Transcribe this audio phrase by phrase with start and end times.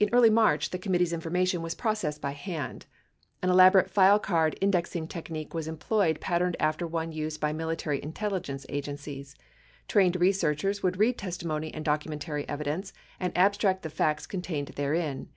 [0.00, 2.86] In early March, the committee's information was processed by hand.
[3.42, 8.02] An elaborate file card indexing technique was employed pat terned after one used by military
[8.02, 9.34] intelligence agencies.
[9.88, 14.68] Trained re searchers would read testimony and documentary evidence and ab stract the facts contained
[14.68, 15.28] therein.